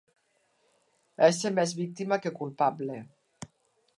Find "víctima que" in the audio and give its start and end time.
1.81-2.33